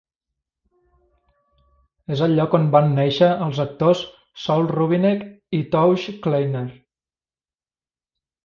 [2.15, 4.01] És el lloc on van nàixer els actors
[4.47, 5.23] Saul Rubinek
[5.59, 6.67] i Towje Kleiner.